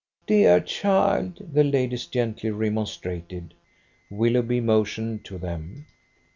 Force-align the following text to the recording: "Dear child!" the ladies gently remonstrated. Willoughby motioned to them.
"Dear 0.25 0.59
child!" 0.61 1.53
the 1.53 1.63
ladies 1.63 2.07
gently 2.07 2.49
remonstrated. 2.49 3.53
Willoughby 4.09 4.59
motioned 4.59 5.23
to 5.25 5.37
them. 5.37 5.85